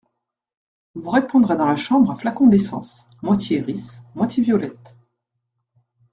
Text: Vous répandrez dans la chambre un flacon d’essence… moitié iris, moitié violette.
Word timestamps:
Vous 0.95 1.11
répandrez 1.11 1.55
dans 1.55 1.67
la 1.67 1.75
chambre 1.75 2.09
un 2.09 2.15
flacon 2.15 2.47
d’essence… 2.47 3.07
moitié 3.21 3.59
iris, 3.59 4.01
moitié 4.15 4.41
violette. 4.41 4.97